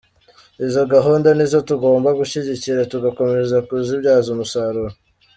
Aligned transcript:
Izo 0.65 0.83
gahunda 0.93 1.27
nizo 1.37 1.59
tugomba 1.69 2.09
gushyigikira 2.19 2.81
tugakomeza 2.91 3.55
kuzibyaza 3.67 4.27
umusaruro. 4.35 4.91